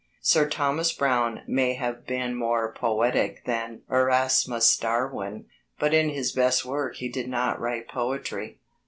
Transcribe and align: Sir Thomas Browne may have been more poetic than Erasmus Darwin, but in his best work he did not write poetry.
Sir 0.23 0.49
Thomas 0.49 0.91
Browne 0.91 1.43
may 1.45 1.75
have 1.75 2.07
been 2.07 2.33
more 2.33 2.73
poetic 2.73 3.45
than 3.45 3.83
Erasmus 3.87 4.75
Darwin, 4.77 5.45
but 5.77 5.93
in 5.93 6.09
his 6.09 6.31
best 6.31 6.65
work 6.65 6.95
he 6.95 7.07
did 7.07 7.29
not 7.29 7.59
write 7.59 7.87
poetry. 7.87 8.57